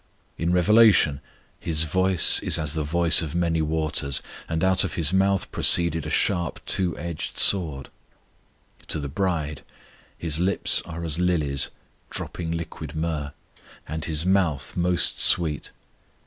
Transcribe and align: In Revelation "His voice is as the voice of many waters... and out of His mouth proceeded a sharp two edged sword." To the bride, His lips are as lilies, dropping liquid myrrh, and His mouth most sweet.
In 0.35 0.51
Revelation 0.51 1.21
"His 1.59 1.83
voice 1.83 2.39
is 2.39 2.57
as 2.57 2.73
the 2.73 2.81
voice 2.83 3.21
of 3.21 3.35
many 3.35 3.61
waters... 3.61 4.23
and 4.49 4.63
out 4.63 4.83
of 4.83 4.95
His 4.95 5.13
mouth 5.13 5.51
proceeded 5.51 6.07
a 6.07 6.09
sharp 6.09 6.59
two 6.65 6.97
edged 6.97 7.37
sword." 7.37 7.89
To 8.87 8.99
the 8.99 9.07
bride, 9.07 9.61
His 10.17 10.39
lips 10.39 10.81
are 10.87 11.03
as 11.03 11.19
lilies, 11.19 11.69
dropping 12.09 12.51
liquid 12.51 12.95
myrrh, 12.95 13.31
and 13.87 14.05
His 14.05 14.25
mouth 14.25 14.75
most 14.75 15.19
sweet. 15.19 15.69